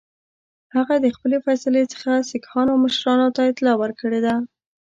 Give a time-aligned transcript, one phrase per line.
[0.75, 4.35] هغه د خپلي فیصلې څخه سیکهانو مشرانو ته اطلاع ورکړې ده.